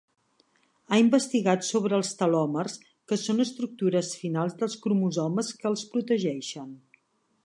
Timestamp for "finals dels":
4.23-4.79